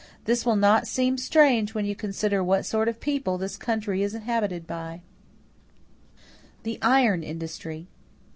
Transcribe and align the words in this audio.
This 0.25 0.47
will 0.47 0.55
not 0.55 0.87
seem 0.87 1.15
strange 1.19 1.75
when 1.75 1.85
you 1.85 1.95
consider 1.95 2.43
what 2.43 2.65
sort 2.65 2.87
of 2.89 2.99
people 2.99 3.37
this 3.37 3.55
country 3.55 4.01
is 4.01 4.15
inhabited 4.15 4.65
by." 4.65 5.01
=The 6.63 6.79
Iron 6.81 7.21
Industry. 7.21 7.85